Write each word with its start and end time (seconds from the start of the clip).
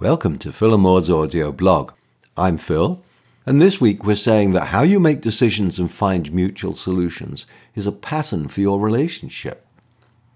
Welcome 0.00 0.38
to 0.38 0.50
Phil 0.50 0.72
and 0.72 0.82
Maud's 0.82 1.10
audio 1.10 1.52
blog. 1.52 1.92
I'm 2.34 2.56
Phil, 2.56 3.02
and 3.44 3.60
this 3.60 3.82
week 3.82 4.02
we're 4.02 4.16
saying 4.16 4.52
that 4.52 4.68
how 4.68 4.80
you 4.80 4.98
make 4.98 5.20
decisions 5.20 5.78
and 5.78 5.92
find 5.92 6.32
mutual 6.32 6.74
solutions 6.74 7.44
is 7.74 7.86
a 7.86 7.92
pattern 7.92 8.48
for 8.48 8.62
your 8.62 8.80
relationship. 8.80 9.66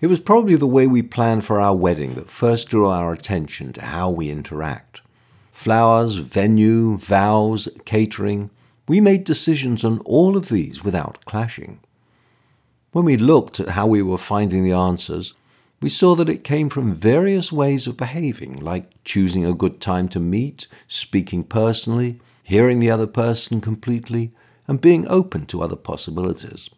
It 0.02 0.08
was 0.08 0.20
probably 0.20 0.56
the 0.56 0.66
way 0.66 0.86
we 0.86 1.00
planned 1.00 1.46
for 1.46 1.58
our 1.58 1.74
wedding 1.74 2.12
that 2.16 2.28
first 2.28 2.68
drew 2.68 2.88
our 2.88 3.10
attention 3.14 3.72
to 3.72 3.86
how 3.86 4.10
we 4.10 4.28
interact. 4.28 5.00
Flowers, 5.50 6.16
venue, 6.16 6.98
vows, 6.98 7.66
catering, 7.86 8.50
we 8.86 9.00
made 9.00 9.24
decisions 9.24 9.82
on 9.82 10.00
all 10.00 10.36
of 10.36 10.50
these 10.50 10.84
without 10.84 11.24
clashing. 11.24 11.80
When 12.92 13.06
we 13.06 13.16
looked 13.16 13.60
at 13.60 13.70
how 13.70 13.86
we 13.86 14.02
were 14.02 14.18
finding 14.18 14.62
the 14.62 14.72
answers, 14.72 15.32
we 15.84 15.90
saw 15.90 16.14
that 16.14 16.30
it 16.30 16.42
came 16.42 16.70
from 16.70 16.94
various 16.94 17.52
ways 17.52 17.86
of 17.86 17.94
behaving, 17.94 18.58
like 18.58 18.86
choosing 19.04 19.44
a 19.44 19.52
good 19.52 19.82
time 19.82 20.08
to 20.08 20.18
meet, 20.18 20.66
speaking 20.88 21.44
personally, 21.44 22.18
hearing 22.42 22.80
the 22.80 22.90
other 22.90 23.06
person 23.06 23.60
completely, 23.60 24.32
and 24.66 24.80
being 24.80 25.06
open 25.08 25.44
to 25.44 25.62
other 25.62 25.76
possibilities. 25.76 26.70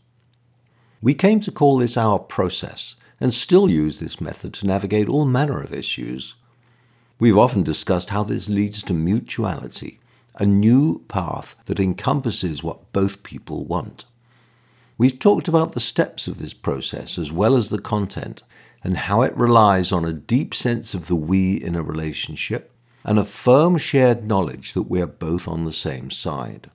We 1.01 1.15
came 1.15 1.39
to 1.43 1.53
call 1.53 1.79
this 1.79 1.97
our 1.97 2.19
process, 2.19 2.97
and 3.21 3.33
still 3.33 3.71
use 3.71 4.01
this 4.01 4.21
method 4.21 4.53
to 4.55 4.67
navigate 4.67 5.09
all 5.09 5.25
manner 5.25 5.61
of 5.61 5.73
issues. 5.73 6.35
We've 7.21 7.39
often 7.39 7.63
discussed 7.63 8.11
how 8.11 8.25
this 8.25 8.49
leads 8.49 8.83
to 8.83 8.93
mutuality, 8.93 10.01
a 10.35 10.45
new 10.45 11.05
path 11.07 11.55
that 11.67 11.79
encompasses 11.79 12.65
what 12.65 12.93
both 12.93 13.23
people 13.23 13.65
want. 13.67 14.05
We've 14.99 15.17
talked 15.17 15.47
about 15.47 15.73
the 15.73 15.81
steps 15.81 16.27
of 16.27 16.39
this 16.39 16.55
process 16.55 17.19
as 17.19 17.31
well 17.31 17.57
as 17.57 17.71
the 17.71 17.81
content 17.81 18.43
and 18.87 18.99
how 18.99 19.23
it 19.23 19.37
relies 19.37 19.91
on 19.91 20.05
a 20.05 20.13
deep 20.13 20.55
sense 20.55 20.95
of 20.95 21.09
the 21.09 21.17
we 21.17 21.57
in 21.57 21.75
a 21.75 21.83
relationship 21.83 22.71
and 23.03 23.19
a 23.19 23.25
firm 23.25 23.77
shared 23.77 24.25
knowledge 24.25 24.75
that 24.75 24.83
we're 24.83 25.09
both 25.09 25.49
on 25.49 25.65
the 25.65 25.73
same 25.73 26.09
side. 26.09 26.71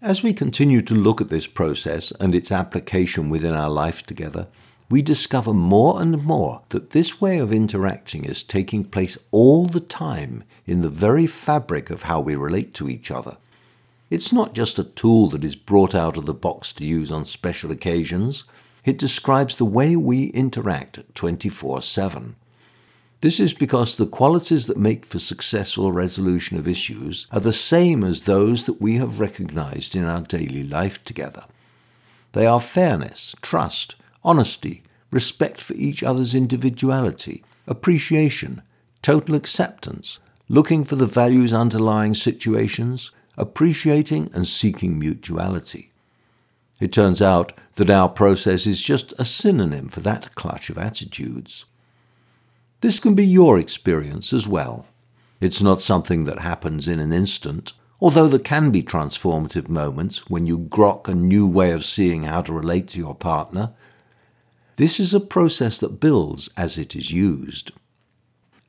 As 0.00 0.24
we 0.24 0.32
continue 0.32 0.82
to 0.82 0.94
look 0.96 1.20
at 1.20 1.28
this 1.28 1.46
process 1.46 2.10
and 2.18 2.34
its 2.34 2.50
application 2.50 3.30
within 3.30 3.54
our 3.54 3.70
life 3.70 4.04
together, 4.04 4.48
we 4.90 5.02
discover 5.02 5.54
more 5.54 6.02
and 6.02 6.24
more 6.24 6.62
that 6.70 6.90
this 6.90 7.20
way 7.20 7.38
of 7.38 7.52
interacting 7.52 8.24
is 8.24 8.42
taking 8.42 8.82
place 8.82 9.16
all 9.30 9.66
the 9.66 9.78
time 9.78 10.42
in 10.66 10.82
the 10.82 10.88
very 10.88 11.28
fabric 11.28 11.90
of 11.90 12.02
how 12.02 12.18
we 12.18 12.34
relate 12.34 12.74
to 12.74 12.88
each 12.88 13.12
other. 13.12 13.36
It's 14.10 14.32
not 14.32 14.52
just 14.52 14.80
a 14.80 14.84
tool 14.84 15.30
that 15.30 15.44
is 15.44 15.54
brought 15.54 15.94
out 15.94 16.16
of 16.16 16.26
the 16.26 16.34
box 16.34 16.72
to 16.72 16.84
use 16.84 17.12
on 17.12 17.24
special 17.24 17.70
occasions, 17.70 18.42
it 18.84 18.98
describes 18.98 19.56
the 19.56 19.64
way 19.64 19.96
we 19.96 20.26
interact 20.26 21.00
24 21.14 21.82
7. 21.82 22.36
This 23.20 23.38
is 23.38 23.54
because 23.54 23.96
the 23.96 24.06
qualities 24.06 24.66
that 24.66 24.76
make 24.76 25.06
for 25.06 25.20
successful 25.20 25.92
resolution 25.92 26.58
of 26.58 26.66
issues 26.66 27.28
are 27.30 27.38
the 27.38 27.52
same 27.52 28.02
as 28.02 28.24
those 28.24 28.66
that 28.66 28.80
we 28.80 28.96
have 28.96 29.20
recognized 29.20 29.94
in 29.94 30.04
our 30.04 30.22
daily 30.22 30.64
life 30.64 31.04
together. 31.04 31.44
They 32.32 32.46
are 32.46 32.58
fairness, 32.58 33.36
trust, 33.40 33.94
honesty, 34.24 34.82
respect 35.12 35.60
for 35.60 35.74
each 35.74 36.02
other's 36.02 36.34
individuality, 36.34 37.44
appreciation, 37.68 38.62
total 39.02 39.36
acceptance, 39.36 40.18
looking 40.48 40.82
for 40.82 40.96
the 40.96 41.06
values 41.06 41.52
underlying 41.52 42.14
situations, 42.14 43.12
appreciating 43.36 44.30
and 44.34 44.48
seeking 44.48 44.98
mutuality. 44.98 45.91
It 46.82 46.90
turns 46.90 47.22
out 47.22 47.52
that 47.76 47.90
our 47.90 48.08
process 48.08 48.66
is 48.66 48.82
just 48.82 49.14
a 49.16 49.24
synonym 49.24 49.88
for 49.88 50.00
that 50.00 50.34
clutch 50.34 50.68
of 50.68 50.76
attitudes. 50.76 51.64
This 52.80 52.98
can 52.98 53.14
be 53.14 53.24
your 53.24 53.56
experience 53.56 54.32
as 54.32 54.48
well. 54.48 54.88
It's 55.40 55.62
not 55.62 55.80
something 55.80 56.24
that 56.24 56.40
happens 56.40 56.88
in 56.88 56.98
an 56.98 57.12
instant, 57.12 57.72
although 58.00 58.26
there 58.26 58.40
can 58.40 58.72
be 58.72 58.82
transformative 58.82 59.68
moments 59.68 60.28
when 60.28 60.48
you 60.48 60.58
grok 60.58 61.06
a 61.06 61.14
new 61.14 61.46
way 61.46 61.70
of 61.70 61.84
seeing 61.84 62.24
how 62.24 62.42
to 62.42 62.52
relate 62.52 62.88
to 62.88 62.98
your 62.98 63.14
partner. 63.14 63.72
This 64.74 64.98
is 64.98 65.14
a 65.14 65.20
process 65.20 65.78
that 65.78 66.00
builds 66.00 66.50
as 66.56 66.78
it 66.78 66.96
is 66.96 67.12
used. 67.12 67.70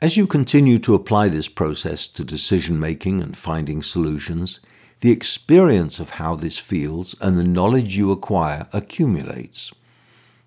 As 0.04 0.18
you 0.18 0.28
continue 0.28 0.78
to 0.78 0.94
apply 0.94 1.30
this 1.30 1.48
process 1.48 2.08
to 2.10 2.24
decision 2.24 2.80
making 2.80 3.24
and 3.24 3.36
finding 3.36 3.82
solutions, 3.82 4.60
the 5.04 5.12
experience 5.12 6.00
of 6.00 6.12
how 6.12 6.34
this 6.34 6.58
feels 6.58 7.14
and 7.20 7.38
the 7.38 7.44
knowledge 7.44 7.94
you 7.94 8.10
acquire 8.10 8.68
accumulates. 8.72 9.70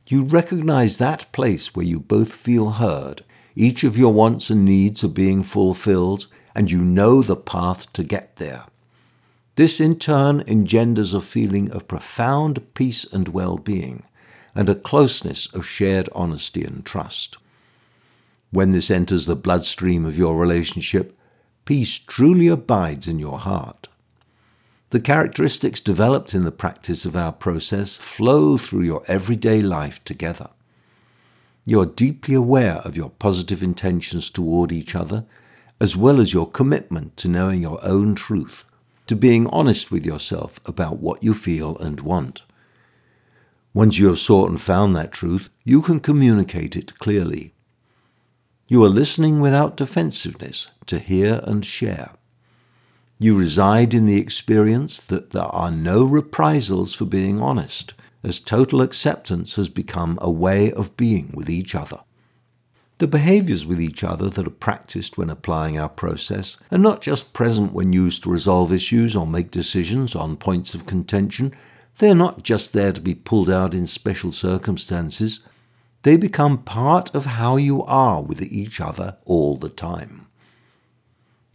You 0.06 0.22
recognize 0.22 0.96
that 0.96 1.30
place 1.30 1.74
where 1.74 1.84
you 1.84 2.00
both 2.00 2.32
feel 2.32 2.70
heard, 2.70 3.22
each 3.54 3.84
of 3.84 3.98
your 3.98 4.14
wants 4.14 4.48
and 4.48 4.64
needs 4.64 5.04
are 5.04 5.08
being 5.08 5.42
fulfilled, 5.42 6.26
and 6.54 6.70
you 6.70 6.80
know 6.80 7.20
the 7.20 7.36
path 7.36 7.92
to 7.92 8.02
get 8.02 8.36
there. 8.36 8.64
This 9.56 9.78
in 9.78 9.98
turn 9.98 10.42
engenders 10.46 11.12
a 11.12 11.20
feeling 11.20 11.70
of 11.70 11.86
profound 11.86 12.72
peace 12.72 13.04
and 13.12 13.28
well 13.28 13.58
being, 13.58 14.04
and 14.54 14.70
a 14.70 14.74
closeness 14.74 15.52
of 15.52 15.66
shared 15.66 16.08
honesty 16.14 16.64
and 16.64 16.82
trust. 16.82 17.36
When 18.50 18.72
this 18.72 18.90
enters 18.90 19.26
the 19.26 19.36
bloodstream 19.36 20.06
of 20.06 20.16
your 20.16 20.38
relationship, 20.38 21.14
peace 21.66 21.98
truly 21.98 22.48
abides 22.48 23.06
in 23.06 23.18
your 23.18 23.38
heart. 23.38 23.88
The 24.90 25.00
characteristics 25.00 25.80
developed 25.80 26.32
in 26.32 26.44
the 26.44 26.52
practice 26.52 27.04
of 27.04 27.16
our 27.16 27.32
process 27.32 27.96
flow 27.96 28.56
through 28.56 28.82
your 28.82 29.02
everyday 29.08 29.60
life 29.60 30.02
together. 30.04 30.50
You 31.64 31.80
are 31.80 31.86
deeply 31.86 32.36
aware 32.36 32.76
of 32.76 32.96
your 32.96 33.10
positive 33.10 33.64
intentions 33.64 34.30
toward 34.30 34.70
each 34.70 34.94
other, 34.94 35.24
as 35.80 35.96
well 35.96 36.20
as 36.20 36.32
your 36.32 36.48
commitment 36.48 37.16
to 37.16 37.28
knowing 37.28 37.62
your 37.62 37.84
own 37.84 38.14
truth, 38.14 38.64
to 39.08 39.16
being 39.16 39.48
honest 39.48 39.90
with 39.90 40.06
yourself 40.06 40.60
about 40.64 40.98
what 40.98 41.22
you 41.22 41.34
feel 41.34 41.76
and 41.78 42.00
want. 42.00 42.42
Once 43.74 43.98
you 43.98 44.06
have 44.06 44.20
sought 44.20 44.48
and 44.48 44.60
found 44.60 44.94
that 44.94 45.12
truth, 45.12 45.50
you 45.64 45.82
can 45.82 45.98
communicate 45.98 46.76
it 46.76 46.96
clearly. 47.00 47.52
You 48.68 48.84
are 48.84 48.88
listening 48.88 49.40
without 49.40 49.76
defensiveness 49.76 50.68
to 50.86 51.00
hear 51.00 51.40
and 51.42 51.66
share. 51.66 52.12
You 53.18 53.34
reside 53.34 53.94
in 53.94 54.04
the 54.04 54.20
experience 54.20 55.00
that 55.00 55.30
there 55.30 55.44
are 55.44 55.70
no 55.70 56.04
reprisals 56.04 56.94
for 56.94 57.06
being 57.06 57.40
honest, 57.40 57.94
as 58.22 58.38
total 58.38 58.82
acceptance 58.82 59.54
has 59.54 59.70
become 59.70 60.18
a 60.20 60.30
way 60.30 60.70
of 60.70 60.98
being 60.98 61.30
with 61.32 61.48
each 61.48 61.74
other. 61.74 62.00
The 62.98 63.06
behaviors 63.06 63.64
with 63.64 63.80
each 63.80 64.04
other 64.04 64.28
that 64.28 64.46
are 64.46 64.50
practiced 64.50 65.16
when 65.16 65.30
applying 65.30 65.78
our 65.78 65.88
process 65.88 66.58
are 66.70 66.76
not 66.76 67.00
just 67.00 67.32
present 67.32 67.72
when 67.72 67.94
used 67.94 68.24
to 68.24 68.30
resolve 68.30 68.70
issues 68.70 69.16
or 69.16 69.26
make 69.26 69.50
decisions 69.50 70.14
on 70.14 70.36
points 70.36 70.74
of 70.74 70.84
contention. 70.84 71.54
They 71.98 72.10
are 72.10 72.14
not 72.14 72.42
just 72.42 72.74
there 72.74 72.92
to 72.92 73.00
be 73.00 73.14
pulled 73.14 73.48
out 73.48 73.72
in 73.72 73.86
special 73.86 74.32
circumstances. 74.32 75.40
They 76.02 76.18
become 76.18 76.58
part 76.64 77.14
of 77.14 77.24
how 77.24 77.56
you 77.56 77.82
are 77.84 78.20
with 78.20 78.42
each 78.42 78.78
other 78.78 79.16
all 79.24 79.56
the 79.56 79.70
time 79.70 80.25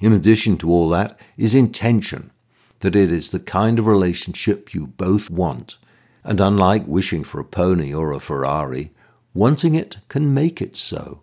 in 0.01 0.11
addition 0.11 0.57
to 0.57 0.69
all 0.69 0.89
that, 0.89 1.17
is 1.37 1.53
intention, 1.53 2.31
that 2.79 2.95
it 2.95 3.11
is 3.11 3.29
the 3.29 3.39
kind 3.39 3.79
of 3.79 3.87
relationship 3.87 4.73
you 4.73 4.87
both 4.87 5.29
want. 5.29 5.77
And 6.23 6.41
unlike 6.41 6.85
wishing 6.87 7.23
for 7.23 7.39
a 7.39 7.45
pony 7.45 7.93
or 7.93 8.11
a 8.11 8.19
Ferrari, 8.19 8.91
wanting 9.33 9.75
it 9.75 9.97
can 10.07 10.33
make 10.33 10.61
it 10.61 10.75
so. 10.75 11.21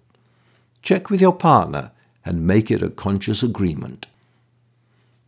Check 0.83 1.11
with 1.11 1.21
your 1.21 1.35
partner 1.35 1.91
and 2.25 2.47
make 2.47 2.71
it 2.71 2.83
a 2.83 2.91
conscious 2.91 3.43
agreement. 3.43 4.07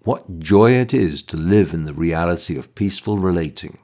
What 0.02 0.38
joy 0.38 0.72
it 0.72 0.94
is 0.94 1.22
to 1.24 1.36
live 1.36 1.74
in 1.74 1.84
the 1.84 1.92
reality 1.92 2.56
of 2.56 2.74
peaceful 2.74 3.18
relating. 3.18 3.78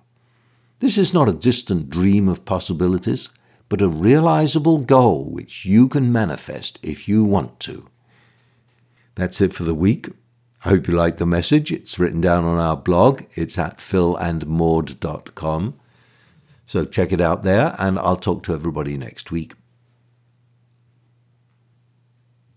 This 0.79 0.97
is 0.97 1.13
not 1.13 1.29
a 1.29 1.33
distant 1.33 1.91
dream 1.91 2.29
of 2.29 2.45
possibilities, 2.45 3.31
but 3.69 3.83
a 3.83 3.89
realizable 3.89 4.79
goal 4.79 5.29
which 5.29 5.65
you 5.65 5.89
can 5.89 6.13
manifest 6.13 6.79
if 6.83 7.09
you 7.09 7.25
want 7.25 7.59
to. 7.61 7.89
That's 9.17 9.41
it 9.41 9.53
for 9.53 9.65
the 9.65 9.75
week. 9.75 10.11
I 10.65 10.69
hope 10.71 10.87
you 10.89 10.95
like 10.95 11.17
the 11.17 11.27
message. 11.27 11.73
It's 11.73 11.99
written 11.99 12.21
down 12.21 12.45
on 12.45 12.59
our 12.59 12.77
blog. 12.77 13.23
It's 13.35 13.59
at 13.59 13.79
philandmaud.com. 13.79 15.75
So 16.67 16.85
check 16.85 17.13
it 17.13 17.21
out 17.21 17.43
there, 17.43 17.75
and 17.79 17.99
I'll 17.99 18.17
talk 18.17 18.43
to 18.45 18.55
everybody 18.55 18.97
next 18.97 19.31
week. 19.31 19.55